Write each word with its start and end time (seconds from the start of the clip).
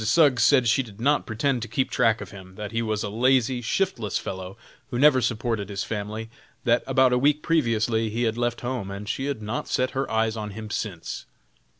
Suggs 0.03 0.43
said 0.43 0.67
she 0.67 0.81
did 0.81 0.99
not 0.99 1.27
pretend 1.27 1.61
to 1.61 1.67
keep 1.67 1.91
track 1.91 2.21
of 2.21 2.31
him; 2.31 2.55
that 2.55 2.71
he 2.71 2.81
was 2.81 3.03
a 3.03 3.09
lazy, 3.09 3.61
shiftless 3.61 4.17
fellow, 4.17 4.57
who 4.89 4.97
never 4.97 5.21
supported 5.21 5.69
his 5.69 5.83
family; 5.83 6.27
that 6.63 6.83
about 6.87 7.13
a 7.13 7.19
week 7.19 7.43
previously 7.43 8.09
he 8.09 8.23
had 8.23 8.35
left 8.35 8.61
home, 8.61 8.89
and 8.89 9.07
she 9.07 9.25
had 9.25 9.43
not 9.43 9.67
set 9.67 9.91
her 9.91 10.09
eyes 10.09 10.35
on 10.35 10.49
him 10.57 10.71
since. 10.71 11.27